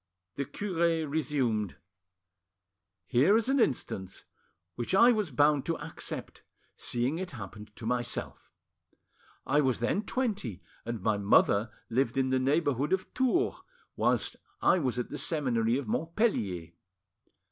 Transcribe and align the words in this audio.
The 0.35 0.45
cure 0.45 1.07
resumed— 1.07 1.75
"Here 3.05 3.37
is 3.37 3.49
an 3.49 3.59
instance 3.59 4.25
which 4.73 4.95
I 4.95 5.11
was 5.11 5.29
bound 5.29 5.63
to 5.67 5.77
accept, 5.77 6.41
seeing 6.75 7.19
it 7.19 7.33
happened 7.33 7.75
to 7.75 7.85
myself. 7.85 8.51
I 9.45 9.61
was 9.61 9.79
then 9.79 10.01
twenty, 10.07 10.63
and 10.87 11.03
my 11.03 11.19
mother 11.19 11.69
lived 11.87 12.17
in 12.17 12.29
the 12.31 12.39
neighbourhood 12.39 12.93
of 12.93 13.13
Tours, 13.13 13.61
whilst 13.95 14.37
I 14.59 14.79
was 14.79 14.97
at 14.97 15.11
the 15.11 15.19
seminary 15.19 15.77
of 15.77 15.87
Montpellier. 15.87 16.71